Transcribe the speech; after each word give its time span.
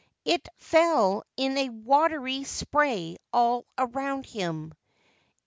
It 0.25 0.47
fell 0.57 1.23
in 1.37 1.55
a 1.59 1.69
watery 1.69 2.43
spray 2.43 3.17
all 3.31 3.67
round 3.77 4.25
him. 4.25 4.73